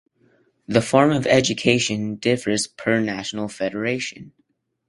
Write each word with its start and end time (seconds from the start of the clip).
The 0.67 0.81
form 0.81 1.11
of 1.11 1.27
education 1.27 2.15
differs 2.15 2.65
per 2.65 2.99
national 3.01 3.49
federation. 3.49 4.33